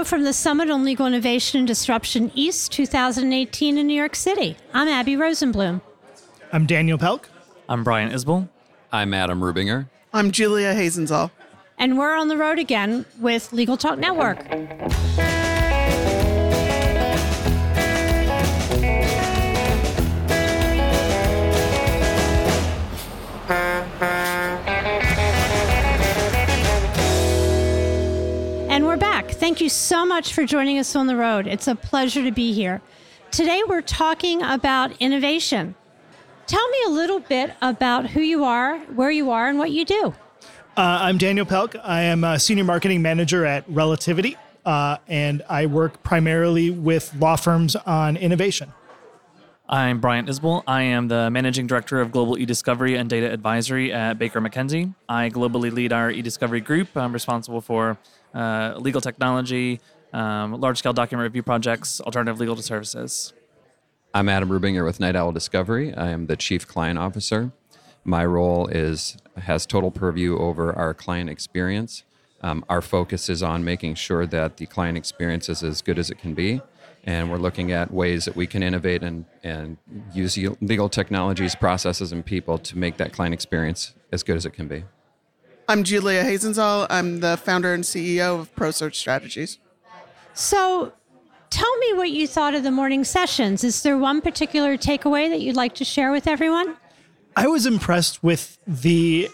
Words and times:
Hello 0.00 0.08
from 0.08 0.24
the 0.24 0.32
Summit 0.32 0.70
on 0.70 0.82
Legal 0.82 1.06
Innovation 1.06 1.58
and 1.58 1.68
Disruption 1.68 2.32
East 2.34 2.72
2018 2.72 3.76
in 3.76 3.86
New 3.86 3.92
York 3.92 4.16
City. 4.16 4.56
I'm 4.72 4.88
Abby 4.88 5.12
Rosenblum. 5.14 5.82
I'm 6.54 6.64
Daniel 6.64 6.96
Pelk. 6.96 7.24
I'm 7.68 7.84
Brian 7.84 8.10
Isbell. 8.10 8.48
I'm 8.90 9.12
Adam 9.12 9.42
Rubinger. 9.42 9.90
I'm 10.14 10.30
Julia 10.30 10.74
Hasenzahl. 10.74 11.30
And 11.76 11.98
we're 11.98 12.14
on 12.16 12.28
the 12.28 12.38
road 12.38 12.58
again 12.58 13.04
with 13.18 13.52
Legal 13.52 13.76
Talk 13.76 13.98
Network. 13.98 14.38
And 28.70 28.86
we're 28.86 28.96
back. 28.96 29.09
Thank 29.50 29.62
you 29.62 29.68
so 29.68 30.06
much 30.06 30.32
for 30.32 30.46
joining 30.46 30.78
us 30.78 30.94
on 30.94 31.08
the 31.08 31.16
road. 31.16 31.48
It's 31.48 31.66
a 31.66 31.74
pleasure 31.74 32.22
to 32.22 32.30
be 32.30 32.52
here. 32.52 32.80
Today 33.32 33.60
we're 33.66 33.82
talking 33.82 34.40
about 34.42 34.92
innovation. 35.00 35.74
Tell 36.46 36.68
me 36.68 36.78
a 36.86 36.90
little 36.90 37.18
bit 37.18 37.54
about 37.60 38.10
who 38.10 38.20
you 38.20 38.44
are, 38.44 38.78
where 38.78 39.10
you 39.10 39.32
are, 39.32 39.48
and 39.48 39.58
what 39.58 39.72
you 39.72 39.84
do. 39.84 40.14
Uh, 40.76 40.98
I'm 41.02 41.18
Daniel 41.18 41.44
Pelk. 41.44 41.74
I 41.82 42.02
am 42.02 42.22
a 42.22 42.38
senior 42.38 42.62
marketing 42.62 43.02
manager 43.02 43.44
at 43.44 43.68
Relativity, 43.68 44.36
uh, 44.64 44.98
and 45.08 45.42
I 45.48 45.66
work 45.66 46.00
primarily 46.04 46.70
with 46.70 47.12
law 47.16 47.34
firms 47.34 47.74
on 47.74 48.16
innovation. 48.16 48.72
I'm 49.72 50.00
Brian 50.00 50.26
Isbell. 50.26 50.64
I 50.66 50.82
am 50.82 51.06
the 51.06 51.30
managing 51.30 51.68
director 51.68 52.00
of 52.00 52.10
global 52.10 52.36
e-discovery 52.36 52.96
and 52.96 53.08
data 53.08 53.32
advisory 53.32 53.92
at 53.92 54.18
Baker 54.18 54.40
McKenzie. 54.40 54.96
I 55.08 55.30
globally 55.30 55.72
lead 55.72 55.92
our 55.92 56.10
e-discovery 56.10 56.60
group. 56.60 56.96
I'm 56.96 57.12
responsible 57.12 57.60
for 57.60 57.96
uh, 58.34 58.74
legal 58.78 59.00
technology, 59.00 59.78
um, 60.12 60.60
large-scale 60.60 60.94
document 60.94 61.22
review 61.22 61.44
projects, 61.44 62.00
alternative 62.00 62.40
legal 62.40 62.56
services. 62.56 63.32
I'm 64.12 64.28
Adam 64.28 64.48
Rubinger 64.48 64.84
with 64.84 64.98
Night 64.98 65.14
Owl 65.14 65.30
Discovery. 65.30 65.94
I 65.94 66.08
am 66.08 66.26
the 66.26 66.36
chief 66.36 66.66
client 66.66 66.98
officer. 66.98 67.52
My 68.02 68.26
role 68.26 68.66
is 68.66 69.18
has 69.36 69.66
total 69.66 69.92
purview 69.92 70.36
over 70.36 70.72
our 70.72 70.94
client 70.94 71.30
experience. 71.30 72.02
Um, 72.40 72.64
our 72.68 72.82
focus 72.82 73.28
is 73.28 73.40
on 73.40 73.62
making 73.62 73.94
sure 73.94 74.26
that 74.26 74.56
the 74.56 74.66
client 74.66 74.98
experience 74.98 75.48
is 75.48 75.62
as 75.62 75.80
good 75.80 75.96
as 75.96 76.10
it 76.10 76.18
can 76.18 76.34
be, 76.34 76.60
and 77.04 77.30
we're 77.30 77.38
looking 77.38 77.72
at 77.72 77.92
ways 77.92 78.24
that 78.26 78.36
we 78.36 78.46
can 78.46 78.62
innovate 78.62 79.02
and 79.02 79.24
and 79.42 79.76
use 80.12 80.36
legal 80.60 80.88
technologies, 80.88 81.54
processes, 81.54 82.12
and 82.12 82.24
people 82.24 82.58
to 82.58 82.78
make 82.78 82.96
that 82.98 83.12
client 83.12 83.34
experience 83.34 83.94
as 84.12 84.22
good 84.22 84.36
as 84.36 84.44
it 84.44 84.50
can 84.50 84.68
be. 84.68 84.84
I'm 85.68 85.84
Julia 85.84 86.24
Hasenzahl. 86.24 86.86
I'm 86.90 87.20
the 87.20 87.36
founder 87.36 87.72
and 87.72 87.84
CEO 87.84 88.40
of 88.40 88.54
ProSearch 88.56 88.94
Strategies. 88.94 89.58
So, 90.34 90.92
tell 91.48 91.76
me 91.78 91.92
what 91.94 92.10
you 92.10 92.26
thought 92.26 92.54
of 92.54 92.62
the 92.62 92.70
morning 92.70 93.04
sessions. 93.04 93.62
Is 93.62 93.82
there 93.82 93.96
one 93.96 94.20
particular 94.20 94.76
takeaway 94.76 95.28
that 95.28 95.40
you'd 95.40 95.56
like 95.56 95.74
to 95.76 95.84
share 95.84 96.10
with 96.10 96.26
everyone? 96.26 96.76
I 97.36 97.46
was 97.46 97.66
impressed 97.66 98.22
with 98.22 98.58
the 98.66 99.28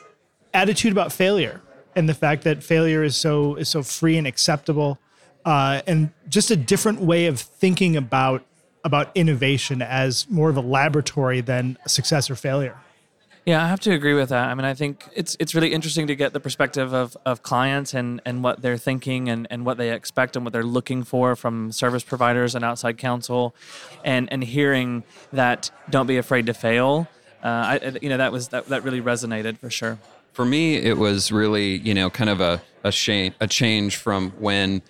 attitude 0.53 0.93
about 0.93 1.13
failure 1.13 1.63
and 1.95 2.09
the 2.09 2.15
fact 2.15 2.45
that 2.45 2.63
failure 2.63 3.03
is 3.03 3.17
so 3.17 3.55
is 3.57 3.69
so 3.69 3.83
free 3.83 4.19
and 4.19 4.27
acceptable, 4.27 4.99
uh, 5.47 5.81
and 5.87 6.11
just 6.29 6.51
a 6.51 6.57
different 6.57 7.01
way 7.01 7.27
of 7.27 7.41
thinking 7.41 7.97
about 7.97 8.45
about 8.85 9.11
innovation 9.17 9.83
as 9.83 10.31
more 10.31 10.49
of 10.49 10.57
a 10.57 10.61
laboratory 10.61 11.41
than 11.41 11.77
success 11.89 12.31
or 12.31 12.37
failure. 12.37 12.77
Yeah, 13.45 13.65
I 13.65 13.69
have 13.69 13.81
to 13.81 13.93
agree 13.93 14.15
with 14.15 14.29
that. 14.29 14.49
I 14.49 14.55
mean, 14.55 14.65
I 14.65 14.75
think 14.75 15.05
it's 15.15 15.37
it's 15.39 15.55
really 15.55 15.73
interesting 15.73 16.09
to 16.09 16.17
get 16.17 16.33
the 16.33 16.41
perspective 16.41 16.93
of, 16.93 17.17
of 17.25 17.43
clients 17.43 17.95
and, 17.95 18.21
and 18.25 18.43
what 18.43 18.61
they're 18.61 18.77
thinking 18.77 19.29
and, 19.29 19.47
and 19.51 19.65
what 19.65 19.79
they 19.79 19.93
expect 19.93 20.35
and 20.35 20.45
what 20.45 20.53
they're 20.53 20.65
looking 20.65 21.05
for 21.05 21.37
from 21.37 21.71
service 21.71 22.03
providers 22.03 22.57
and 22.57 22.65
outside 22.65 22.99
counsel, 22.99 23.55
and 24.05 24.33
and 24.33 24.43
hearing 24.43 25.05
that 25.33 25.71
don't 25.91 26.09
be 26.09 26.17
afraid 26.17 26.47
to 26.47 26.55
fail. 26.55 27.07
Uh, 27.43 27.49
I, 27.49 27.99
you 28.03 28.09
know, 28.09 28.17
that 28.17 28.33
was 28.33 28.49
that, 28.49 28.67
that 28.67 28.83
really 28.83 29.01
resonated 29.01 29.59
for 29.59 29.71
sure. 29.71 29.99
For 30.33 30.45
me, 30.45 30.77
it 30.77 30.99
was 30.99 31.31
really 31.31 31.77
you 31.79 31.95
know 31.95 32.11
kind 32.11 32.31
of 32.31 32.41
a 32.41 32.63
a, 32.83 32.91
sh- 32.91 33.31
a 33.41 33.47
change 33.47 33.95
from 33.95 34.33
when 34.33 34.83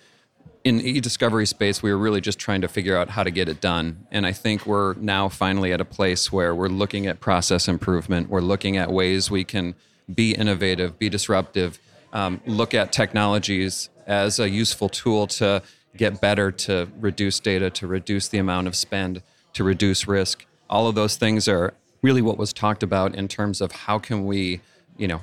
in 0.67 0.81
e-discovery 0.81 1.45
space 1.45 1.81
we 1.81 1.89
were 1.89 1.97
really 1.97 2.19
just 2.19 2.37
trying 2.37 2.59
to 2.59 2.67
figure 2.67 2.97
out 2.97 3.09
how 3.09 3.23
to 3.23 3.31
get 3.31 3.47
it 3.47 3.61
done. 3.61 4.05
And 4.11 4.25
i 4.25 4.33
think 4.33 4.65
we're 4.65 4.95
now 4.95 5.29
finally 5.29 5.71
at 5.71 5.79
a 5.79 5.85
place 5.85 6.29
where 6.29 6.53
we're 6.53 6.67
looking 6.67 7.07
at 7.07 7.21
process 7.21 7.69
improvement. 7.69 8.29
We're 8.29 8.41
looking 8.41 8.75
at 8.75 8.91
ways 8.91 9.31
we 9.31 9.45
can 9.45 9.75
be 10.13 10.33
innovative 10.35 10.99
be 10.99 11.09
disruptive 11.09 11.79
um, 12.11 12.41
look 12.45 12.73
at 12.73 12.91
technologies 12.91 13.89
as 14.05 14.39
a 14.39 14.49
useful 14.49 14.89
tool 14.89 15.27
to 15.27 15.61
get 15.95 16.19
better 16.21 16.51
to 16.51 16.89
reduce 16.99 17.39
data 17.39 17.69
to 17.69 17.87
reduce 17.87 18.27
the 18.27 18.37
amount 18.37 18.67
of 18.67 18.75
spend 18.75 19.21
to 19.53 19.63
reduce 19.63 20.07
risk. 20.07 20.45
All 20.69 20.87
of 20.87 20.95
those 20.95 21.15
things 21.15 21.47
are 21.47 21.73
really 22.01 22.21
what 22.21 22.37
was 22.37 22.51
talked 22.51 22.83
about 22.83 23.15
in 23.15 23.27
terms 23.27 23.61
of 23.61 23.71
how 23.71 23.99
can 23.99 24.25
we 24.25 24.59
you 24.97 25.07
know 25.07 25.21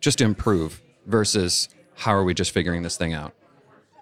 just 0.00 0.22
improve 0.22 0.80
versus 1.06 1.68
how 1.94 2.12
are 2.12 2.24
we 2.24 2.32
just 2.32 2.52
figuring 2.52 2.82
this 2.82 2.96
thing 2.96 3.12
out 3.12 3.34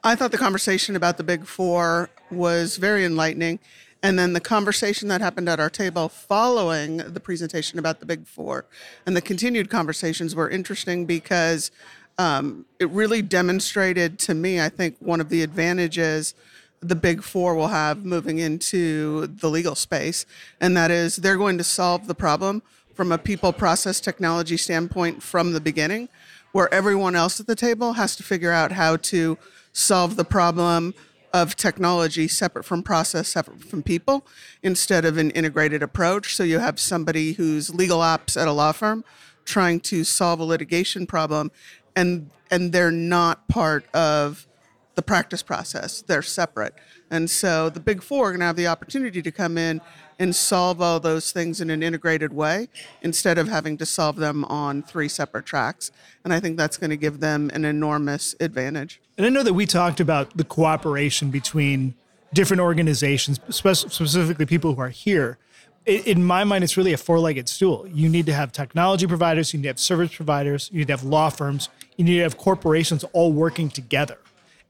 I 0.06 0.14
thought 0.14 0.30
the 0.30 0.38
conversation 0.38 0.94
about 0.94 1.16
the 1.16 1.24
big 1.24 1.46
four 1.46 2.10
was 2.30 2.76
very 2.76 3.04
enlightening. 3.04 3.58
And 4.04 4.16
then 4.16 4.34
the 4.34 4.40
conversation 4.40 5.08
that 5.08 5.20
happened 5.20 5.48
at 5.48 5.58
our 5.58 5.68
table 5.68 6.08
following 6.08 6.98
the 6.98 7.18
presentation 7.18 7.80
about 7.80 7.98
the 7.98 8.06
big 8.06 8.24
four 8.24 8.66
and 9.04 9.16
the 9.16 9.20
continued 9.20 9.68
conversations 9.68 10.36
were 10.36 10.48
interesting 10.48 11.06
because 11.06 11.72
um, 12.18 12.66
it 12.78 12.88
really 12.90 13.20
demonstrated 13.20 14.20
to 14.20 14.34
me, 14.34 14.60
I 14.60 14.68
think, 14.68 14.96
one 15.00 15.20
of 15.20 15.28
the 15.28 15.42
advantages 15.42 16.34
the 16.80 16.94
big 16.94 17.24
four 17.24 17.56
will 17.56 17.68
have 17.68 18.04
moving 18.04 18.38
into 18.38 19.26
the 19.26 19.50
legal 19.50 19.74
space. 19.74 20.24
And 20.60 20.76
that 20.76 20.92
is 20.92 21.16
they're 21.16 21.36
going 21.36 21.58
to 21.58 21.64
solve 21.64 22.06
the 22.06 22.14
problem 22.14 22.62
from 22.94 23.10
a 23.10 23.18
people 23.18 23.52
process 23.52 23.98
technology 23.98 24.56
standpoint 24.56 25.20
from 25.24 25.52
the 25.52 25.60
beginning, 25.60 26.08
where 26.52 26.72
everyone 26.72 27.16
else 27.16 27.40
at 27.40 27.48
the 27.48 27.56
table 27.56 27.94
has 27.94 28.14
to 28.16 28.22
figure 28.22 28.52
out 28.52 28.70
how 28.70 28.96
to 28.98 29.36
solve 29.76 30.16
the 30.16 30.24
problem 30.24 30.94
of 31.34 31.54
technology 31.54 32.26
separate 32.26 32.64
from 32.64 32.82
process, 32.82 33.28
separate 33.28 33.62
from 33.62 33.82
people, 33.82 34.26
instead 34.62 35.04
of 35.04 35.18
an 35.18 35.30
integrated 35.32 35.82
approach. 35.82 36.34
So 36.34 36.44
you 36.44 36.60
have 36.60 36.80
somebody 36.80 37.32
who's 37.32 37.74
legal 37.74 38.00
ops 38.00 38.36
at 38.36 38.48
a 38.48 38.52
law 38.52 38.72
firm 38.72 39.04
trying 39.44 39.80
to 39.80 40.02
solve 40.02 40.40
a 40.40 40.44
litigation 40.44 41.06
problem, 41.06 41.50
and 41.94 42.30
and 42.50 42.72
they're 42.72 42.90
not 42.90 43.48
part 43.48 43.86
of 43.94 44.46
the 44.94 45.02
practice 45.02 45.42
process. 45.42 46.00
They're 46.00 46.22
separate. 46.22 46.74
And 47.10 47.28
so 47.28 47.68
the 47.68 47.80
big 47.80 48.02
four 48.02 48.28
are 48.28 48.30
going 48.32 48.40
to 48.40 48.46
have 48.46 48.56
the 48.56 48.68
opportunity 48.68 49.20
to 49.20 49.30
come 49.30 49.58
in 49.58 49.80
and 50.18 50.34
solve 50.34 50.80
all 50.80 51.00
those 51.00 51.32
things 51.32 51.60
in 51.60 51.70
an 51.70 51.82
integrated 51.82 52.32
way 52.32 52.68
instead 53.02 53.38
of 53.38 53.48
having 53.48 53.76
to 53.78 53.86
solve 53.86 54.16
them 54.16 54.44
on 54.46 54.82
three 54.82 55.08
separate 55.08 55.46
tracks. 55.46 55.90
And 56.24 56.32
I 56.32 56.40
think 56.40 56.56
that's 56.56 56.76
going 56.76 56.90
to 56.90 56.96
give 56.96 57.20
them 57.20 57.50
an 57.52 57.64
enormous 57.64 58.34
advantage. 58.40 59.00
And 59.16 59.26
I 59.26 59.28
know 59.28 59.42
that 59.42 59.54
we 59.54 59.66
talked 59.66 60.00
about 60.00 60.36
the 60.36 60.44
cooperation 60.44 61.30
between 61.30 61.94
different 62.32 62.60
organizations, 62.60 63.40
specifically 63.48 64.46
people 64.46 64.74
who 64.74 64.80
are 64.80 64.88
here. 64.88 65.38
In 65.86 66.24
my 66.24 66.42
mind, 66.42 66.64
it's 66.64 66.76
really 66.76 66.92
a 66.92 66.96
four 66.96 67.20
legged 67.20 67.48
stool. 67.48 67.86
You 67.88 68.08
need 68.08 68.26
to 68.26 68.32
have 68.32 68.50
technology 68.50 69.06
providers, 69.06 69.52
you 69.54 69.58
need 69.58 69.64
to 69.64 69.68
have 69.68 69.78
service 69.78 70.14
providers, 70.14 70.68
you 70.72 70.80
need 70.80 70.88
to 70.88 70.92
have 70.94 71.04
law 71.04 71.30
firms, 71.30 71.68
you 71.96 72.04
need 72.04 72.16
to 72.16 72.22
have 72.22 72.36
corporations 72.36 73.04
all 73.12 73.32
working 73.32 73.70
together. 73.70 74.18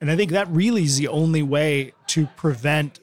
And 0.01 0.11
I 0.11 0.17
think 0.17 0.31
that 0.33 0.47
really 0.49 0.83
is 0.84 0.99
the 0.99 1.09
only 1.09 1.43
way 1.43 1.95
to 2.09 2.27
prevent 2.37 3.01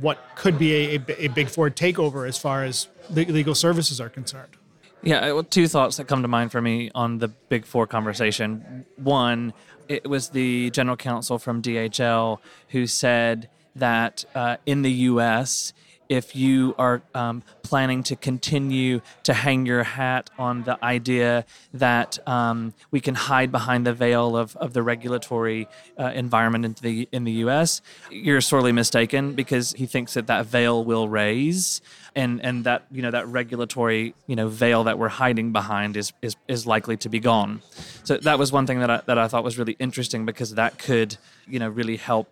what 0.00 0.18
could 0.34 0.58
be 0.58 0.74
a, 0.74 0.98
a, 0.98 1.24
a 1.24 1.28
big 1.28 1.48
four 1.48 1.70
takeover 1.70 2.26
as 2.26 2.38
far 2.38 2.64
as 2.64 2.88
the 3.10 3.24
legal 3.26 3.54
services 3.54 4.00
are 4.00 4.08
concerned. 4.08 4.56
Yeah, 5.02 5.32
well, 5.32 5.44
two 5.44 5.68
thoughts 5.68 5.98
that 5.98 6.08
come 6.08 6.22
to 6.22 6.28
mind 6.28 6.50
for 6.50 6.62
me 6.62 6.90
on 6.94 7.18
the 7.18 7.28
big 7.28 7.66
four 7.66 7.86
conversation. 7.86 8.86
One, 8.96 9.52
it 9.86 10.08
was 10.08 10.30
the 10.30 10.70
general 10.70 10.96
counsel 10.96 11.38
from 11.38 11.60
DHL 11.60 12.38
who 12.70 12.86
said 12.86 13.50
that 13.76 14.24
uh, 14.34 14.56
in 14.64 14.82
the 14.82 14.90
US, 14.90 15.74
if 16.08 16.36
you 16.36 16.74
are 16.78 17.02
um, 17.14 17.42
planning 17.62 18.02
to 18.04 18.16
continue 18.16 19.00
to 19.22 19.34
hang 19.34 19.66
your 19.66 19.82
hat 19.82 20.30
on 20.38 20.64
the 20.64 20.82
idea 20.84 21.44
that 21.72 22.18
um, 22.28 22.74
we 22.90 23.00
can 23.00 23.14
hide 23.14 23.50
behind 23.50 23.86
the 23.86 23.92
veil 23.92 24.36
of, 24.36 24.56
of 24.56 24.72
the 24.72 24.82
regulatory 24.82 25.68
uh, 25.98 26.12
environment 26.14 26.64
in 26.64 26.74
the 26.80 27.08
in 27.12 27.24
the 27.24 27.32
U.S., 27.32 27.80
you're 28.10 28.40
sorely 28.40 28.72
mistaken 28.72 29.32
because 29.34 29.72
he 29.72 29.86
thinks 29.86 30.14
that 30.14 30.26
that 30.26 30.46
veil 30.46 30.84
will 30.84 31.08
raise, 31.08 31.80
and 32.14 32.44
and 32.44 32.64
that 32.64 32.86
you 32.90 33.02
know 33.02 33.10
that 33.10 33.26
regulatory 33.28 34.14
you 34.26 34.36
know 34.36 34.48
veil 34.48 34.84
that 34.84 34.98
we're 34.98 35.08
hiding 35.08 35.52
behind 35.52 35.96
is 35.96 36.12
is 36.22 36.36
is 36.48 36.66
likely 36.66 36.96
to 36.98 37.08
be 37.08 37.20
gone. 37.20 37.62
So 38.04 38.16
that 38.18 38.38
was 38.38 38.52
one 38.52 38.66
thing 38.66 38.80
that 38.80 38.90
I, 38.90 39.00
that 39.06 39.18
I 39.18 39.28
thought 39.28 39.44
was 39.44 39.58
really 39.58 39.76
interesting 39.78 40.26
because 40.26 40.54
that 40.54 40.78
could 40.78 41.16
you 41.46 41.58
know 41.58 41.68
really 41.68 41.96
help 41.96 42.28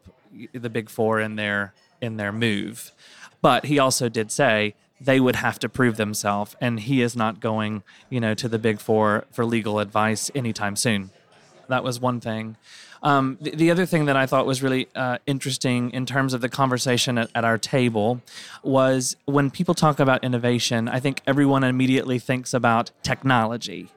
the 0.53 0.71
big 0.71 0.89
four 0.89 1.21
in 1.21 1.37
their 1.37 1.75
in 2.01 2.17
their 2.17 2.33
move. 2.33 2.93
But 3.43 3.67
he 3.67 3.79
also 3.79 4.09
did 4.09 4.31
say 4.31 4.75
they 5.01 5.21
would 5.21 5.37
have 5.37 5.59
to 5.59 5.69
prove 5.69 5.97
themselves, 5.97 6.57
and 6.61 6.81
he 6.81 7.03
is 7.03 7.17
not 7.17 7.41
going, 7.41 7.83
you 8.09 8.21
know, 8.21 8.35
to 8.35 8.49
the 8.49 8.59
big 8.59 8.79
four 8.79 9.25
for 9.33 9.45
legal 9.45 9.81
advice 9.81 10.31
anytime 10.35 10.77
soon. 10.77 11.11
That 11.69 11.83
was 11.83 12.01
one 12.01 12.21
thing. 12.21 12.57
Um, 13.03 13.37
the, 13.41 13.51
the, 13.51 13.71
other 13.73 13.85
thing 13.85 14.05
that 14.05 14.17
I 14.17 14.27
thought 14.27 14.47
was 14.47 14.63
really 14.63 14.87
uh, 14.95 15.19
interesting 15.27 15.91
in 15.91 16.07
terms 16.07 16.35
of 16.35 16.41
the 16.41 16.49
conversation 16.49 17.19
at, 17.19 17.31
at, 17.35 17.45
our 17.45 17.59
table 17.59 18.21
was 18.63 19.17
when 19.25 19.51
people 19.51 19.75
talk 19.75 19.99
about 19.99 20.23
innovation, 20.23 20.89
I 20.89 21.01
think 21.01 21.21
everyone 21.27 21.65
immediately 21.65 22.21
thinks 22.21 22.55
about 22.55 22.93
technology. 23.03 23.89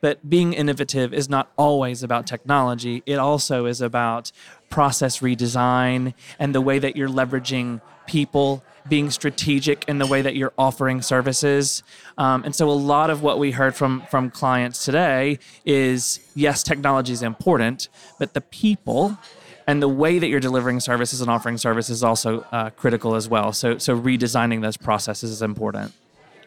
But 0.00 0.28
being 0.28 0.52
innovative 0.52 1.14
is 1.14 1.28
not 1.28 1.52
always 1.56 2.02
about 2.02 2.26
technology, 2.26 3.04
it 3.06 3.18
also 3.18 3.66
is 3.66 3.80
about 3.80 4.32
process 4.68 5.20
redesign 5.20 6.14
and 6.38 6.52
the 6.52 6.60
way 6.60 6.80
that 6.80 6.96
you're 6.96 7.08
leveraging 7.08 7.80
people 8.06 8.64
being 8.88 9.10
strategic 9.10 9.84
in 9.88 9.98
the 9.98 10.06
way 10.06 10.22
that 10.22 10.36
you're 10.36 10.52
offering 10.56 11.02
services. 11.02 11.82
Um, 12.18 12.44
and 12.44 12.54
so 12.54 12.68
a 12.68 12.72
lot 12.72 13.10
of 13.10 13.22
what 13.22 13.38
we 13.38 13.50
heard 13.52 13.74
from 13.74 14.02
from 14.10 14.30
clients 14.30 14.84
today 14.84 15.38
is 15.64 16.20
yes, 16.34 16.62
technology 16.62 17.12
is 17.12 17.22
important, 17.22 17.88
but 18.18 18.34
the 18.34 18.40
people 18.40 19.18
and 19.66 19.82
the 19.82 19.88
way 19.88 20.18
that 20.18 20.28
you're 20.28 20.40
delivering 20.40 20.80
services 20.80 21.20
and 21.20 21.30
offering 21.30 21.56
services 21.56 21.98
is 21.98 22.04
also 22.04 22.40
uh, 22.52 22.70
critical 22.70 23.14
as 23.14 23.28
well. 23.28 23.52
So 23.52 23.78
so 23.78 23.98
redesigning 23.98 24.62
those 24.62 24.76
processes 24.76 25.30
is 25.30 25.42
important. 25.42 25.92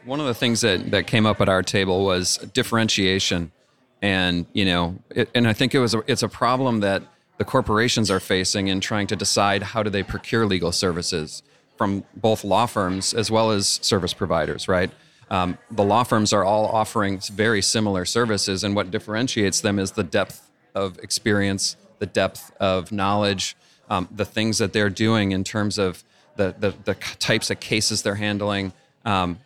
One 0.05 0.19
of 0.19 0.25
the 0.25 0.33
things 0.33 0.61
that, 0.61 0.91
that 0.91 1.07
came 1.07 1.25
up 1.25 1.39
at 1.39 1.47
our 1.47 1.63
table 1.63 2.03
was 2.03 2.37
differentiation, 2.53 3.53
and 4.01 4.45
you 4.53 4.65
know, 4.65 4.97
it, 5.11 5.29
and 5.33 5.47
I 5.47 5.53
think 5.53 5.73
it 5.73 5.79
was 5.79 5.93
a, 5.93 6.03
it's 6.07 6.23
a 6.23 6.27
problem 6.27 6.81
that 6.81 7.03
the 7.37 7.45
corporations 7.45 8.11
are 8.11 8.19
facing 8.19 8.67
in 8.67 8.79
trying 8.79 9.07
to 9.07 9.15
decide 9.15 9.63
how 9.63 9.81
do 9.81 9.89
they 9.89 10.03
procure 10.03 10.45
legal 10.45 10.71
services 10.71 11.41
from 11.83 12.05
both 12.15 12.45
law 12.45 12.65
firms 12.65 13.13
as 13.13 13.29
well 13.29 13.51
as 13.51 13.67
service 13.81 14.13
providers, 14.13 14.69
right? 14.69 14.89
Um, 15.29 15.57
the 15.69 15.83
law 15.83 16.03
firms 16.03 16.31
are 16.31 16.45
all 16.45 16.65
offering 16.67 17.19
very 17.19 17.61
similar 17.61 18.05
services, 18.05 18.63
and 18.63 18.73
what 18.73 18.89
differentiates 18.89 19.59
them 19.59 19.79
is 19.79 19.91
the 19.91 20.03
depth 20.03 20.49
of 20.73 20.97
experience, 20.99 21.75
the 21.99 22.05
depth 22.05 22.53
of 22.57 22.93
knowledge, 22.93 23.57
um, 23.89 24.07
the 24.15 24.23
things 24.23 24.59
that 24.59 24.71
they're 24.71 24.89
doing 24.89 25.33
in 25.33 25.43
terms 25.43 25.77
of 25.77 26.05
the, 26.37 26.55
the, 26.57 26.73
the 26.85 26.93
types 27.19 27.49
of 27.49 27.59
cases 27.59 28.01
they're 28.01 28.15
handling. 28.15 28.71
Um, 29.03 29.39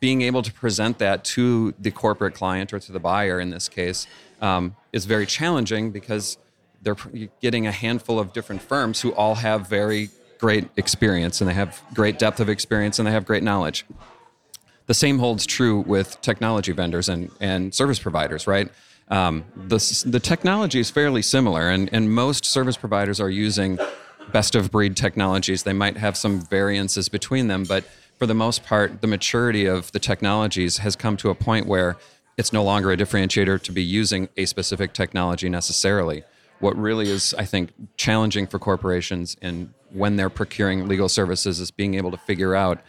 being 0.00 0.22
able 0.22 0.40
to 0.40 0.52
present 0.54 0.98
that 1.00 1.22
to 1.36 1.74
the 1.78 1.90
corporate 1.90 2.32
client 2.32 2.72
or 2.72 2.78
to 2.78 2.92
the 2.92 3.00
buyer 3.00 3.40
in 3.40 3.50
this 3.50 3.68
case 3.68 4.06
um, 4.40 4.74
is 4.94 5.04
very 5.04 5.26
challenging 5.26 5.90
because 5.90 6.38
they're 6.80 6.96
getting 7.42 7.66
a 7.66 7.72
handful 7.72 8.18
of 8.18 8.32
different 8.32 8.62
firms 8.62 9.02
who 9.02 9.12
all 9.12 9.34
have 9.34 9.68
very 9.68 10.08
great 10.38 10.68
experience 10.76 11.40
and 11.40 11.48
they 11.48 11.54
have 11.54 11.82
great 11.94 12.18
depth 12.18 12.40
of 12.40 12.48
experience 12.48 12.98
and 12.98 13.06
they 13.06 13.12
have 13.12 13.24
great 13.24 13.42
knowledge. 13.42 13.84
The 14.86 14.94
same 14.94 15.18
holds 15.18 15.44
true 15.44 15.80
with 15.80 16.20
technology 16.22 16.72
vendors 16.72 17.08
and, 17.08 17.30
and 17.40 17.74
service 17.74 17.98
providers, 17.98 18.46
right? 18.46 18.70
Um, 19.08 19.44
the, 19.54 20.04
the 20.06 20.20
technology 20.20 20.80
is 20.80 20.90
fairly 20.90 21.22
similar, 21.22 21.68
and, 21.68 21.88
and 21.92 22.12
most 22.12 22.44
service 22.44 22.76
providers 22.76 23.20
are 23.20 23.30
using 23.30 23.78
best 24.32 24.54
of 24.54 24.70
breed 24.70 24.96
technologies. 24.96 25.62
They 25.62 25.72
might 25.72 25.96
have 25.96 26.16
some 26.16 26.40
variances 26.40 27.08
between 27.08 27.48
them, 27.48 27.64
but 27.64 27.84
for 28.18 28.26
the 28.26 28.34
most 28.34 28.64
part, 28.64 29.00
the 29.00 29.06
maturity 29.06 29.66
of 29.66 29.92
the 29.92 29.98
technologies 29.98 30.78
has 30.78 30.96
come 30.96 31.16
to 31.18 31.30
a 31.30 31.34
point 31.34 31.66
where 31.66 31.96
it's 32.36 32.52
no 32.52 32.62
longer 32.62 32.92
a 32.92 32.96
differentiator 32.96 33.62
to 33.62 33.72
be 33.72 33.82
using 33.82 34.28
a 34.36 34.44
specific 34.44 34.92
technology 34.92 35.48
necessarily. 35.48 36.22
What 36.60 36.76
really 36.76 37.08
is, 37.08 37.34
I 37.38 37.44
think, 37.44 37.72
challenging 37.96 38.46
for 38.46 38.58
corporations 38.58 39.36
and 39.40 39.72
when 39.92 40.16
they're 40.16 40.30
procuring 40.30 40.86
legal 40.88 41.08
services 41.08 41.60
is 41.60 41.70
being 41.70 41.94
able 41.94 42.10
to 42.10 42.16
figure 42.18 42.54
out, 42.54 42.80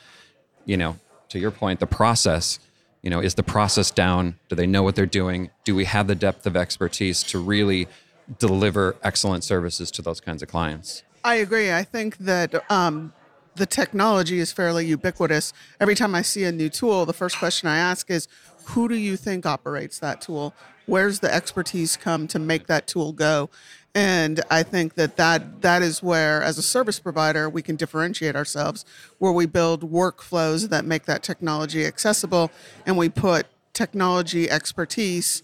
you 0.66 0.78
know, 0.78 0.98
to 1.30 1.40
your 1.40 1.52
point, 1.52 1.80
the 1.80 1.88
process. 1.88 2.60
You 3.02 3.10
know, 3.10 3.22
is 3.22 3.36
the 3.36 3.44
process 3.44 3.92
down? 3.92 4.38
Do 4.50 4.56
they 4.56 4.68
know 4.68 4.84
what 4.84 4.96
they're 4.96 5.06
doing? 5.06 5.52
Do 5.64 5.74
we 5.74 5.86
have 5.86 6.08
the 6.08 6.16
depth 6.16 6.46
of 6.46 6.58
expertise 6.58 7.24
to 7.24 7.40
really 7.40 7.88
deliver 8.40 8.98
excellent 9.04 9.44
services 9.44 9.90
to 9.92 10.02
those 10.02 10.20
kinds 10.20 10.44
of 10.44 10.50
clients? 10.50 11.04
I 11.24 11.36
agree. 11.36 11.72
I 11.72 11.84
think 11.84 12.18
that 12.18 12.70
um, 12.70 13.14
the 13.56 13.66
technology 13.66 14.40
is 14.40 14.52
fairly 14.52 14.86
ubiquitous. 14.86 15.54
Every 15.80 15.96
time 15.96 16.14
I 16.14 16.22
see 16.22 16.44
a 16.44 16.52
new 16.52 16.70
tool, 16.70 17.06
the 17.06 17.14
first 17.14 17.38
question 17.38 17.70
I 17.70 17.78
ask 17.78 18.10
is, 18.12 18.28
who 18.66 18.88
do 18.88 18.96
you 18.96 19.16
think 19.16 19.46
operates 19.46 20.00
that 20.00 20.22
tool? 20.22 20.54
Where's 20.86 21.20
the 21.20 21.34
expertise 21.34 21.96
come 21.96 22.28
to 22.28 22.40
make 22.40 22.68
that 22.68 22.86
tool 22.86 23.14
go? 23.14 23.50
And 23.96 24.42
I 24.52 24.64
think 24.64 24.96
that, 24.96 25.18
that 25.18 25.62
that 25.62 25.82
is 25.82 26.04
where, 26.04 26.44
as 26.44 26.58
a 26.58 26.62
service 26.62 27.00
provider, 27.00 27.50
we 27.50 27.62
can 27.62 27.76
differentiate 27.76 28.36
ourselves, 28.36 28.86
where 29.18 29.32
we 29.32 29.46
build 29.46 29.92
workflows 29.92 30.70
that 30.70 30.86
make 30.86 31.06
that 31.06 31.24
technology 31.24 31.86
accessible 31.86 32.52
and 32.86 32.98
we 32.98 33.10
put 33.10 33.48
technology 33.74 34.50
expertise 34.50 35.42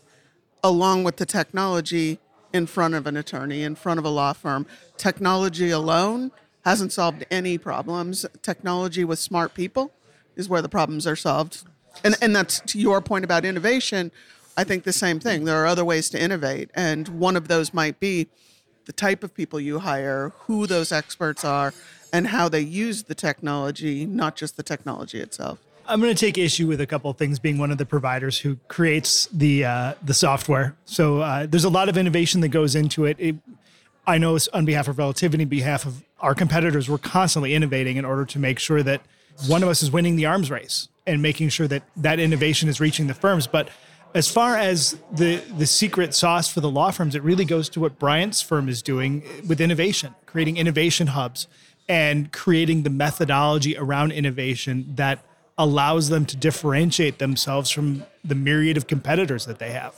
along 0.64 1.04
with 1.04 1.18
the 1.18 1.26
technology 1.26 2.20
in 2.54 2.66
front 2.66 2.94
of 2.94 3.06
an 3.08 3.18
attorney, 3.18 3.64
in 3.64 3.76
front 3.76 4.00
of 4.00 4.06
a 4.06 4.10
law 4.10 4.34
firm. 4.34 4.66
Technology 4.98 5.72
alone 5.72 6.32
hasn't 6.64 6.92
solved 6.92 7.26
any 7.30 7.58
problems. 7.58 8.26
Technology 8.42 9.04
with 9.04 9.20
smart 9.20 9.54
people 9.54 9.92
is 10.36 10.50
where 10.50 10.62
the 10.62 10.70
problems 10.70 11.06
are 11.06 11.16
solved. 11.16 11.64
And, 12.04 12.16
and 12.22 12.36
that's 12.36 12.60
to 12.62 12.80
your 12.80 13.02
point 13.02 13.26
about 13.26 13.46
innovation. 13.46 14.12
I 14.58 14.64
think 14.64 14.84
the 14.84 14.94
same 14.94 15.20
thing. 15.20 15.46
There 15.46 15.62
are 15.62 15.66
other 15.66 15.84
ways 15.84 16.10
to 16.10 16.22
innovate, 16.22 16.72
and 16.74 17.08
one 17.08 17.36
of 17.36 17.48
those 17.48 17.74
might 17.74 18.00
be 18.00 18.28
the 18.86 18.94
type 18.94 19.24
of 19.24 19.34
people 19.34 19.60
you 19.60 19.80
hire, 19.80 20.32
who 20.42 20.68
those 20.68 20.92
experts 20.92 21.44
are, 21.44 21.74
and 22.14 22.28
how 22.28 22.48
they 22.48 22.62
use 22.62 23.04
the 23.04 23.16
technology, 23.16 24.06
not 24.06 24.36
just 24.36 24.56
the 24.58 24.64
technology 24.64 25.20
itself. 25.20 25.60
I'm 25.88 26.02
going 26.02 26.14
to 26.14 26.20
take 26.20 26.38
issue 26.38 26.68
with 26.68 26.82
a 26.82 26.88
couple 26.88 27.12
of 27.12 27.18
things 27.18 27.38
being 27.38 27.58
one 27.58 27.72
of 27.72 27.78
the 27.78 27.86
providers 27.86 28.40
who 28.40 28.58
creates 28.68 29.28
the 29.28 29.66
uh, 29.66 29.94
the 30.02 30.14
software. 30.14 30.76
So 30.86 31.20
uh, 31.20 31.46
there's 31.46 31.64
a 31.64 31.70
lot 31.70 31.90
of 31.90 31.98
innovation 31.98 32.42
that 32.42 32.50
goes 32.50 32.76
into 32.76 33.06
it. 33.06 33.18
it. 33.20 33.36
I 34.08 34.18
know 34.18 34.38
on 34.54 34.66
behalf 34.66 34.88
of 34.88 34.98
Relativity, 34.98 35.46
behalf 35.46 35.86
of 35.86 36.04
our 36.22 36.34
competitors, 36.34 36.90
we're 36.90 36.98
constantly 36.98 37.54
innovating 37.54 37.98
in 37.98 38.06
order 38.06 38.26
to 38.26 38.40
make 38.40 38.60
sure 38.60 38.82
that 38.84 39.02
one 39.48 39.64
of 39.64 39.70
us 39.70 39.84
is 39.84 39.92
winning 39.92 40.16
the 40.16 40.26
arms 40.26 40.50
race 40.50 40.88
and 41.06 41.22
making 41.22 41.50
sure 41.50 41.68
that 41.68 41.84
that 41.98 42.20
innovation 42.20 42.70
is 42.70 42.80
reaching 42.80 43.08
the 43.08 43.14
firms. 43.14 43.46
But 43.46 43.70
as 44.16 44.32
far 44.32 44.56
as 44.56 44.98
the 45.12 45.36
the 45.58 45.68
secret 45.68 46.16
sauce 46.16 46.48
for 46.52 46.62
the 46.62 46.72
law 46.72 46.90
firms, 46.90 47.16
it 47.16 47.22
really 47.22 47.44
goes 47.44 47.68
to 47.70 47.82
what 47.82 48.00
Brian's 48.00 48.42
firm 48.42 48.70
is 48.70 48.82
doing 48.82 49.22
with 49.48 49.60
innovation, 49.60 50.16
creating 50.26 50.56
innovation 50.56 51.08
hubs 51.08 51.48
and 51.88 52.32
creating 52.32 52.84
the 52.84 52.90
methodology 52.90 53.78
around 53.78 54.14
innovation 54.14 54.94
that 54.96 55.24
allows 55.58 56.10
them 56.10 56.26
to 56.26 56.36
differentiate 56.36 57.20
themselves 57.20 57.70
from 57.70 58.06
the 58.24 58.36
myriad 58.36 58.78
of 58.78 58.88
competitors 58.88 59.46
that 59.46 59.60
they 59.60 59.72
have. 59.72 59.94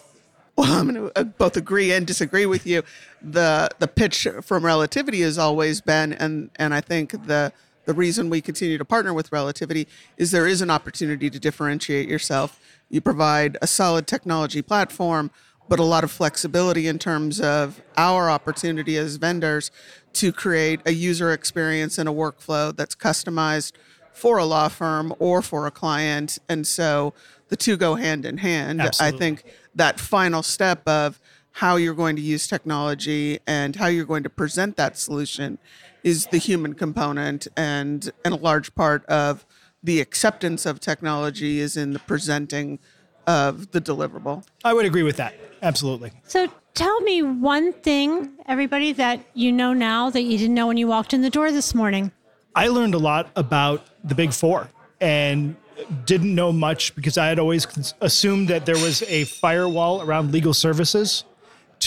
Well, 0.55 0.71
I'm 0.71 0.89
going 0.89 0.95
to 0.95 1.19
uh, 1.19 1.23
both 1.23 1.55
agree 1.55 1.91
and 1.91 2.05
disagree 2.05 2.47
with 2.47 2.65
you. 2.65 2.81
the 3.21 3.69
The 3.77 3.87
pitch 3.87 4.27
from 4.41 4.65
Relativity 4.65 5.21
has 5.21 5.37
always 5.37 5.79
been, 5.79 6.13
and 6.13 6.49
and 6.55 6.73
I 6.73 6.81
think 6.81 7.11
the 7.27 7.53
the 7.87 7.95
reason 7.95 8.29
we 8.29 8.41
continue 8.41 8.77
to 8.77 8.85
partner 8.85 9.13
with 9.13 9.31
Relativity 9.31 9.87
is 10.17 10.29
there 10.29 10.45
is 10.45 10.61
an 10.61 10.69
opportunity 10.69 11.29
to 11.31 11.39
differentiate 11.39 12.07
yourself 12.07 12.59
you 12.89 13.01
provide 13.01 13.57
a 13.61 13.67
solid 13.67 14.07
technology 14.07 14.61
platform, 14.61 15.31
but 15.67 15.79
a 15.79 15.83
lot 15.83 16.03
of 16.03 16.11
flexibility 16.11 16.87
in 16.87 16.97
terms 16.97 17.41
of 17.41 17.81
our 17.97 18.29
opportunity 18.29 18.95
as 18.97 19.17
vendors 19.17 19.71
to 20.13 20.31
create 20.31 20.79
a 20.85 20.93
user 20.93 21.33
experience 21.33 21.97
and 21.97 22.07
a 22.07 22.11
workflow 22.11 22.75
that's 22.75 22.95
customized 22.95 23.73
for 24.13 24.37
a 24.37 24.45
law 24.45 24.69
firm 24.69 25.13
or 25.19 25.41
for 25.41 25.67
a 25.67 25.71
client. 25.71 26.39
And 26.47 26.65
so 26.65 27.13
the 27.49 27.57
two 27.57 27.77
go 27.77 27.95
hand 27.95 28.25
in 28.25 28.37
hand. 28.37 28.81
Absolutely. 28.81 29.15
I 29.15 29.19
think 29.19 29.43
that 29.75 29.99
final 29.99 30.41
step 30.41 30.87
of 30.87 31.19
how 31.51 31.75
you're 31.75 31.93
going 31.93 32.15
to 32.15 32.21
use 32.21 32.47
technology 32.47 33.39
and 33.45 33.75
how 33.75 33.87
you're 33.87 34.05
going 34.05 34.23
to 34.23 34.29
present 34.29 34.77
that 34.77 34.97
solution 34.97 35.57
is 36.07 36.27
the 36.27 36.37
human 36.37 36.73
component 36.73 37.49
and, 37.57 38.11
and 38.23 38.33
a 38.33 38.37
large 38.37 38.73
part 38.75 39.05
of 39.07 39.45
the 39.83 39.99
acceptance 39.99 40.65
of 40.65 40.79
technology 40.79 41.59
is 41.59 41.75
in 41.75 41.91
the 41.91 41.99
presenting 41.99 42.79
of 43.27 43.71
the 43.71 43.81
deliverable. 43.81 44.45
I 44.63 44.73
would 44.73 44.85
agree 44.85 45.03
with 45.03 45.17
that. 45.17 45.35
Absolutely. 45.61 46.13
So 46.23 46.47
tell 46.75 47.01
me 47.01 47.21
one 47.23 47.73
thing, 47.73 48.31
everybody, 48.45 48.93
that 48.93 49.19
you 49.33 49.51
know 49.51 49.73
now 49.73 50.09
that 50.09 50.21
you 50.21 50.37
didn't 50.37 50.53
know 50.53 50.67
when 50.67 50.77
you 50.77 50.87
walked 50.87 51.13
in 51.13 51.21
the 51.21 51.29
door 51.29 51.51
this 51.51 51.75
morning. 51.75 52.13
I 52.55 52.69
learned 52.69 52.95
a 52.95 52.99
lot 52.99 53.29
about 53.35 53.85
the 54.05 54.15
big 54.15 54.31
four 54.31 54.69
and 55.01 55.57
didn't 56.05 56.33
know 56.33 56.53
much 56.53 56.95
because 56.95 57.17
I 57.17 57.27
had 57.27 57.37
always 57.37 57.67
assumed 57.99 58.47
that 58.47 58.65
there 58.65 58.77
was 58.77 59.01
a 59.03 59.25
firewall 59.25 60.01
around 60.01 60.31
legal 60.31 60.53
services 60.53 61.25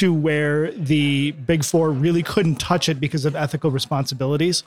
to 0.00 0.14
where 0.14 0.72
the 0.72 1.32
big 1.32 1.62
four 1.62 1.90
really 1.90 2.22
couldn't 2.22 2.56
touch 2.56 2.88
it 2.88 2.98
because 2.98 3.26
of 3.26 3.36
ethical 3.36 3.70
responsibilities 3.70 4.64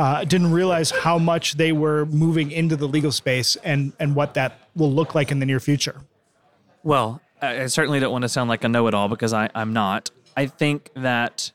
uh, 0.00 0.24
didn't 0.24 0.50
realize 0.50 0.90
how 0.90 1.18
much 1.18 1.52
they 1.52 1.70
were 1.70 2.04
moving 2.06 2.50
into 2.50 2.74
the 2.74 2.88
legal 2.88 3.12
space 3.12 3.54
and 3.62 3.92
and 4.00 4.16
what 4.16 4.34
that 4.34 4.58
will 4.74 4.92
look 4.92 5.14
like 5.14 5.30
in 5.30 5.38
the 5.38 5.46
near 5.46 5.60
future. 5.60 6.00
Well, 6.82 7.20
I 7.40 7.66
certainly 7.66 8.00
don't 8.00 8.10
want 8.10 8.22
to 8.22 8.28
sound 8.28 8.50
like 8.50 8.64
a 8.64 8.68
know-it-all 8.68 9.08
because 9.08 9.32
I, 9.32 9.50
I'm 9.54 9.72
not. 9.72 10.10
I 10.36 10.46
think 10.46 10.90
that 10.96 11.52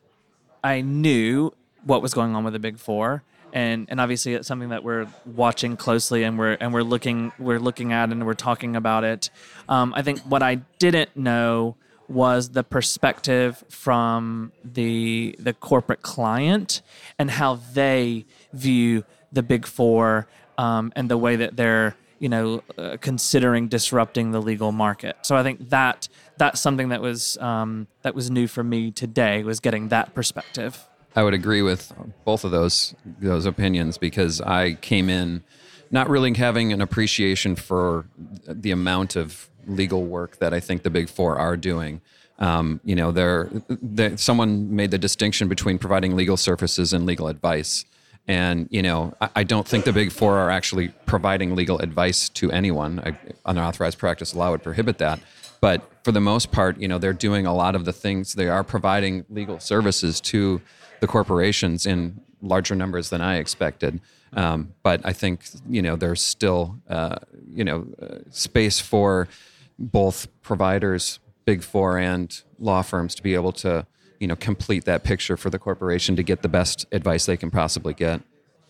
I 0.63 0.79
knew 0.79 1.51
what 1.83 2.01
was 2.01 2.13
going 2.13 2.33
on 2.33 2.45
with 2.45 2.53
the 2.53 2.59
Big 2.59 2.79
Four, 2.79 3.23
and 3.51 3.87
and 3.89 3.99
obviously 3.99 4.35
it's 4.35 4.47
something 4.47 4.69
that 4.69 4.85
we're 4.85 5.07
watching 5.25 5.75
closely 5.75 6.23
and 6.23 6.39
we're 6.39 6.53
and 6.61 6.73
we're 6.73 6.83
looking 6.83 7.33
we're 7.37 7.59
looking 7.59 7.91
at 7.91 8.09
and 8.09 8.25
we're 8.25 8.35
talking 8.35 8.77
about 8.77 9.03
it. 9.03 9.29
Um, 9.67 9.93
I 9.93 10.01
think 10.01 10.19
what 10.21 10.41
I 10.41 10.55
didn't 10.79 11.17
know 11.17 11.75
was 12.09 12.49
the 12.49 12.63
perspective 12.63 13.63
from 13.69 14.51
the 14.63 15.35
the 15.39 15.53
corporate 15.53 16.01
client 16.01 16.81
and 17.19 17.31
how 17.31 17.55
they 17.73 18.25
view 18.53 19.03
the 19.31 19.43
big 19.43 19.65
four 19.65 20.27
um, 20.57 20.91
and 20.95 21.09
the 21.09 21.17
way 21.17 21.35
that 21.35 21.55
they're 21.57 21.95
you 22.19 22.29
know 22.29 22.63
uh, 22.77 22.97
considering 23.01 23.67
disrupting 23.67 24.31
the 24.31 24.41
legal 24.41 24.71
market. 24.71 25.17
So 25.23 25.35
I 25.35 25.43
think 25.43 25.69
that 25.69 26.07
that's 26.37 26.59
something 26.59 26.89
that 26.89 27.01
was 27.01 27.37
um, 27.37 27.87
that 28.01 28.15
was 28.15 28.29
new 28.29 28.47
for 28.47 28.63
me 28.63 28.91
today 28.91 29.43
was 29.43 29.59
getting 29.59 29.89
that 29.89 30.13
perspective. 30.13 30.87
I 31.15 31.23
would 31.23 31.33
agree 31.33 31.61
with 31.61 31.93
both 32.25 32.43
of 32.43 32.51
those 32.51 32.95
those 33.19 33.45
opinions 33.45 33.97
because 33.97 34.39
I 34.41 34.73
came 34.73 35.09
in 35.09 35.43
not 35.91 36.09
really 36.09 36.33
having 36.33 36.73
an 36.73 36.81
appreciation 36.81 37.55
for 37.55 38.05
the 38.47 38.71
amount 38.71 39.15
of 39.15 39.49
legal 39.67 40.03
work 40.05 40.37
that 40.37 40.53
I 40.53 40.59
think 40.59 40.83
the 40.83 40.89
Big 40.89 41.09
Four 41.09 41.37
are 41.37 41.57
doing. 41.57 42.01
Um, 42.39 42.79
you 42.83 42.95
know, 42.95 43.11
they're, 43.11 43.49
they're, 43.67 44.17
someone 44.17 44.75
made 44.75 44.91
the 44.91 44.97
distinction 44.97 45.47
between 45.47 45.79
providing 45.79 46.15
legal 46.15 46.37
services 46.37 46.93
and 46.93 47.05
legal 47.05 47.27
advice. 47.27 47.85
And, 48.27 48.67
you 48.69 48.81
know, 48.81 49.15
I, 49.21 49.29
I 49.37 49.43
don't 49.43 49.67
think 49.67 49.85
the 49.85 49.93
Big 49.93 50.11
Four 50.11 50.37
are 50.37 50.51
actually 50.51 50.89
providing 51.05 51.55
legal 51.55 51.79
advice 51.79 52.29
to 52.29 52.51
anyone. 52.51 52.99
I, 52.99 53.17
unauthorized 53.45 53.97
practice 53.97 54.35
law 54.35 54.51
would 54.51 54.63
prohibit 54.63 54.97
that. 54.99 55.19
But 55.61 55.89
for 56.03 56.11
the 56.11 56.21
most 56.21 56.51
part, 56.51 56.79
you 56.79 56.87
know, 56.87 56.99
they're 56.99 57.13
doing 57.13 57.45
a 57.45 57.55
lot 57.55 57.75
of 57.75 57.85
the 57.85 57.93
things, 57.93 58.33
they 58.33 58.47
are 58.47 58.63
providing 58.63 59.25
legal 59.29 59.59
services 59.59 60.21
to 60.21 60.61
the 60.99 61.07
corporations 61.07 61.85
in 61.85 62.19
larger 62.41 62.75
numbers 62.75 63.09
than 63.09 63.21
I 63.21 63.37
expected. 63.37 63.99
Um, 64.33 64.73
but 64.83 65.01
I 65.03 65.13
think 65.13 65.45
you 65.69 65.81
know 65.81 65.95
there's 65.95 66.21
still 66.21 66.77
uh, 66.89 67.17
you 67.53 67.63
know 67.63 67.87
uh, 68.01 68.17
space 68.29 68.79
for 68.79 69.27
both 69.79 70.27
providers, 70.41 71.19
big 71.45 71.63
four, 71.63 71.97
and 71.97 72.41
law 72.59 72.81
firms 72.81 73.15
to 73.15 73.23
be 73.23 73.35
able 73.35 73.51
to 73.53 73.85
you 74.19 74.27
know 74.27 74.35
complete 74.35 74.85
that 74.85 75.03
picture 75.03 75.37
for 75.37 75.49
the 75.49 75.59
corporation 75.59 76.15
to 76.15 76.23
get 76.23 76.41
the 76.41 76.49
best 76.49 76.85
advice 76.91 77.25
they 77.25 77.37
can 77.37 77.51
possibly 77.51 77.93
get. 77.93 78.21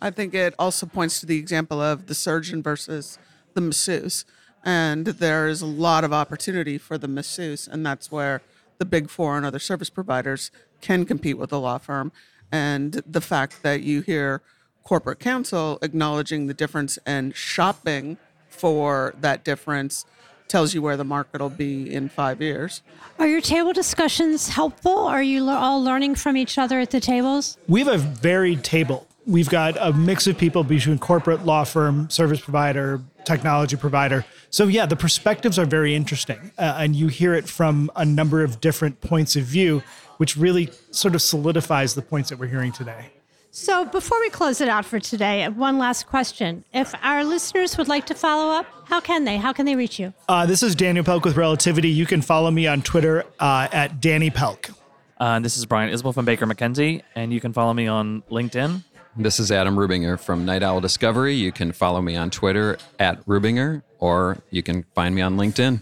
I 0.01 0.12
think 0.12 0.33
it 0.36 0.53
also 0.59 0.86
points 0.86 1.19
to 1.21 1.25
the 1.25 1.39
example 1.39 1.81
of 1.81 2.05
the 2.05 2.13
surgeon 2.13 2.62
versus 2.62 3.17
the 3.55 3.62
masseuse, 3.62 4.25
and 4.63 5.07
there 5.07 5.47
is 5.47 5.62
a 5.62 5.65
lot 5.65 6.03
of 6.03 6.13
opportunity 6.13 6.77
for 6.77 7.00
the 7.00 7.07
masseuse, 7.07 7.67
and 7.67 7.83
that's 7.83 8.12
where 8.12 8.41
the 8.77 8.86
big 8.86 9.09
four 9.09 9.38
and 9.38 9.45
other 9.45 9.57
service 9.57 9.89
providers 9.89 10.51
can 10.81 11.05
compete 11.05 11.38
with 11.38 11.50
the 11.50 11.59
law 11.59 11.79
firm. 11.79 12.12
And 12.51 13.01
the 13.05 13.21
fact 13.21 13.63
that 13.63 13.81
you 13.83 14.01
hear 14.01 14.41
corporate 14.83 15.19
counsel 15.19 15.79
acknowledging 15.81 16.47
the 16.47 16.53
difference 16.53 16.97
and 17.05 17.35
shopping 17.35 18.17
for 18.49 19.13
that 19.19 19.43
difference 19.43 20.05
tells 20.47 20.73
you 20.73 20.81
where 20.81 20.95
the 20.95 21.03
market 21.03 21.41
will 21.41 21.49
be 21.49 21.93
in 21.93 22.07
five 22.07 22.41
years. 22.41 22.81
Are 23.19 23.27
your 23.27 23.41
table 23.41 23.73
discussions 23.73 24.47
helpful? 24.47 24.97
Are 24.97 25.21
you 25.21 25.49
all 25.49 25.83
learning 25.83 26.15
from 26.15 26.37
each 26.37 26.57
other 26.57 26.79
at 26.79 26.91
the 26.91 27.01
tables? 27.01 27.57
We 27.67 27.83
have 27.83 27.93
a 27.93 27.97
varied 27.97 28.63
table. 28.63 29.07
We've 29.25 29.49
got 29.49 29.75
a 29.77 29.91
mix 29.91 30.25
of 30.25 30.37
people 30.37 30.63
between 30.63 30.99
corporate, 30.99 31.45
law 31.45 31.65
firm, 31.65 32.09
service 32.09 32.39
provider, 32.39 33.01
technology 33.27 33.75
provider. 33.75 34.25
So, 34.50 34.67
yeah, 34.67 34.86
the 34.86 34.96
perspectives 34.96 35.60
are 35.60 35.65
very 35.65 35.93
interesting. 35.93 36.51
Uh, 36.57 36.77
and 36.79 36.96
you 36.96 37.10
hear 37.10 37.34
it 37.34 37.48
from 37.48 37.91
a 37.96 38.05
number 38.05 38.43
of 38.43 38.60
different 38.62 39.01
points 39.01 39.36
of 39.36 39.43
view, 39.43 39.84
which 40.17 40.36
really 40.38 40.69
sort 40.91 41.13
of 41.13 41.22
solidifies 41.22 41.93
the 41.93 42.01
points 42.01 42.29
that 42.29 42.39
we're 42.39 42.48
hearing 42.48 42.72
today. 42.72 43.12
So, 43.51 43.86
before 43.86 44.19
we 44.19 44.29
close 44.29 44.62
it 44.62 44.69
out 44.69 44.86
for 44.86 45.00
today, 45.00 45.48
one 45.50 45.77
last 45.77 46.05
question. 46.07 46.63
If 46.74 46.93
our 47.01 47.24
listeners 47.24 47.77
would 47.77 47.88
like 47.88 48.05
to 48.07 48.13
follow 48.15 48.51
up, 48.51 48.65
how 48.86 49.00
can 49.00 49.25
they? 49.25 49.38
How 49.38 49.51
can 49.51 49.65
they 49.65 49.75
reach 49.75 50.00
you? 50.00 50.13
Uh, 50.29 50.46
this 50.46 50.62
is 50.63 50.75
Daniel 50.75 51.03
Pelk 51.03 51.24
with 51.24 51.36
Relativity. 51.36 51.89
You 51.89 52.05
can 52.05 52.22
follow 52.22 52.51
me 52.51 52.67
on 52.67 52.81
Twitter 52.81 53.24
uh, 53.39 53.67
at 53.72 54.00
Danny 54.00 54.29
Pelk. 54.29 54.74
Uh, 55.19 55.39
this 55.39 55.57
is 55.57 55.65
Brian 55.65 55.91
Isbell 55.91 56.13
from 56.13 56.25
Baker 56.25 56.46
McKenzie, 56.46 57.01
and 57.15 57.34
you 57.34 57.41
can 57.41 57.51
follow 57.51 57.74
me 57.74 57.88
on 57.88 58.22
LinkedIn. 58.29 58.84
This 59.19 59.39
is 59.39 59.51
Adam 59.51 59.75
Rubinger 59.75 60.19
from 60.19 60.45
Night 60.45 60.62
Owl 60.62 60.79
Discovery. 60.79 61.33
You 61.33 61.51
can 61.51 61.71
follow 61.71 62.03
me 62.03 62.15
on 62.15 62.29
Twitter 62.29 62.77
at 63.00 63.25
Rubinger, 63.25 63.81
or 63.97 64.38
you 64.51 64.62
can 64.62 64.83
find 64.93 65.15
me 65.15 65.24
on 65.24 65.38
LinkedIn. 65.38 65.81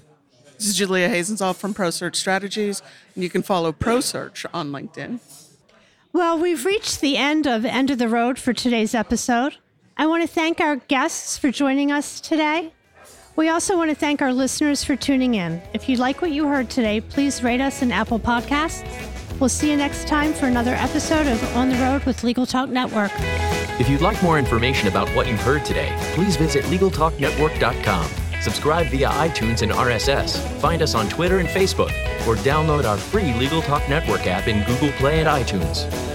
This 0.57 0.67
is 0.67 0.77
Julia 0.77 1.09
Hasenzahl 1.09 1.53
from 1.53 1.73
ProSearch 1.73 2.15
Strategies, 2.15 2.81
and 3.13 3.25
you 3.25 3.29
can 3.29 3.43
follow 3.43 3.73
ProSearch 3.73 4.45
on 4.53 4.71
LinkedIn. 4.71 5.19
Well, 6.13 6.39
we've 6.39 6.63
reached 6.63 7.01
the 7.01 7.17
end 7.17 7.45
of 7.45 7.65
End 7.65 7.91
of 7.91 7.97
the 7.97 8.07
Road 8.07 8.39
for 8.39 8.53
today's 8.53 8.95
episode. 8.95 9.57
I 9.97 10.07
want 10.07 10.23
to 10.23 10.29
thank 10.29 10.61
our 10.61 10.77
guests 10.77 11.37
for 11.37 11.51
joining 11.51 11.91
us 11.91 12.21
today. 12.21 12.71
We 13.35 13.49
also 13.49 13.75
want 13.75 13.91
to 13.91 13.95
thank 13.95 14.21
our 14.21 14.31
listeners 14.31 14.85
for 14.85 14.95
tuning 14.95 15.33
in. 15.33 15.61
If 15.73 15.89
you 15.89 15.97
like 15.97 16.21
what 16.21 16.31
you 16.31 16.47
heard 16.47 16.69
today, 16.69 17.01
please 17.01 17.43
rate 17.43 17.59
us 17.59 17.81
in 17.81 17.91
Apple 17.91 18.19
Podcasts. 18.19 18.85
We'll 19.39 19.49
see 19.49 19.69
you 19.69 19.77
next 19.77 20.07
time 20.07 20.33
for 20.33 20.45
another 20.45 20.73
episode 20.73 21.27
of 21.27 21.43
On 21.55 21.69
the 21.69 21.77
Road 21.77 22.03
with 22.05 22.23
Legal 22.23 22.45
Talk 22.45 22.69
Network. 22.69 23.11
If 23.79 23.89
you'd 23.89 24.01
like 24.01 24.21
more 24.23 24.39
information 24.39 24.87
about 24.87 25.09
what 25.09 25.27
you've 25.27 25.41
heard 25.41 25.65
today, 25.65 25.95
please 26.13 26.37
visit 26.37 26.63
LegalTalkNetwork.com 26.65 28.07
subscribe 28.45 28.85
via 28.87 29.09
iTunes 29.09 29.63
and 29.63 29.71
RSS, 29.71 30.37
find 30.59 30.83
us 30.83 30.93
on 30.93 31.09
Twitter 31.09 31.39
and 31.39 31.49
Facebook, 31.49 31.89
or 32.27 32.35
download 32.35 32.85
our 32.85 32.95
free 32.95 33.33
Legal 33.33 33.61
Talk 33.63 33.89
Network 33.89 34.27
app 34.27 34.47
in 34.47 34.63
Google 34.65 34.91
Play 34.99 35.19
and 35.19 35.27
iTunes. 35.27 36.14